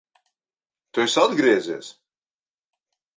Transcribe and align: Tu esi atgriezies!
Tu 0.93 1.03
esi 1.03 1.19
atgriezies! 1.23 1.91